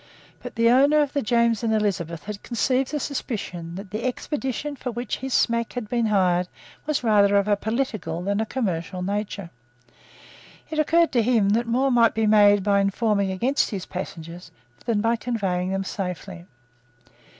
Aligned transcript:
But 0.41 0.55
the 0.55 0.71
owner 0.71 0.99
of 1.01 1.13
the 1.13 1.21
James 1.21 1.61
and 1.63 1.71
Elizabeth 1.75 2.23
had 2.23 2.41
conceived 2.41 2.91
a 2.91 2.99
suspicion 2.99 3.75
that 3.75 3.91
the 3.91 4.03
expedition 4.03 4.75
for 4.75 4.89
which 4.89 5.17
his 5.17 5.31
smack 5.31 5.73
had 5.73 5.87
been 5.87 6.07
hired 6.07 6.47
was 6.87 7.03
rather 7.03 7.35
of 7.37 7.47
a 7.47 7.55
political 7.55 8.23
than 8.23 8.41
of 8.41 8.47
a 8.47 8.49
commercial 8.49 9.03
nature. 9.03 9.51
It 10.71 10.79
occurred 10.79 11.11
to 11.11 11.21
him 11.21 11.49
that 11.49 11.67
more 11.67 11.91
might 11.91 12.15
be 12.15 12.25
made 12.25 12.63
by 12.63 12.79
informing 12.81 13.31
against 13.31 13.69
his 13.69 13.85
passengers 13.85 14.49
than 14.85 15.01
by 15.01 15.17
conveying 15.17 15.69
them 15.69 15.83
safely. 15.83 16.47